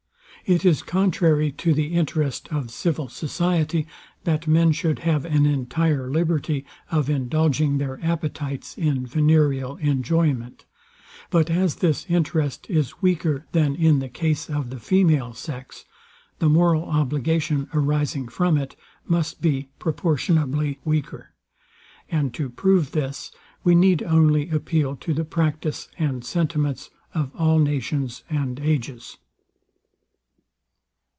[0.47, 3.85] It is contrary to the interest of civil society,
[4.23, 10.65] that men should have an entire liberty of indulging their appetites in venereal enjoyment:
[11.29, 15.85] But as this interest is weaker than in the case of the female sex,
[16.39, 18.75] the moral obligation, arising from it,
[19.07, 21.29] must be proportionably weaker.
[22.09, 23.31] And to prove this
[23.63, 29.17] we need only appeal to the practice and sentiments of all nations and ages.